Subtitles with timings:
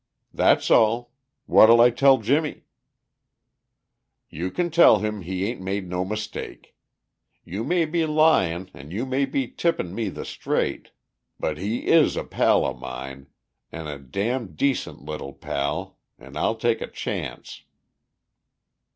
[0.33, 1.11] "That's all.
[1.45, 2.63] What'll I tell Jimmie?"
[4.31, 6.75] "You can tell him he ain't made no mistake.
[7.45, 10.89] You may be lyin' an' you may be tippin' me the straight.
[11.39, 13.27] But he is a pal of mine
[13.71, 17.61] an' a damn decent little pal, an' I'll take a chance."